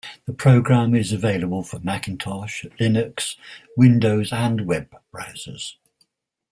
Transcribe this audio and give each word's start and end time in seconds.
The 0.25 0.33
program 0.33 0.95
is 0.95 1.13
available 1.13 1.61
for 1.61 1.77
Macintosh, 1.79 2.65
Linux, 2.79 3.35
Windows, 3.77 4.33
and 4.33 4.65
web 4.65 4.91
browsers. 5.13 5.73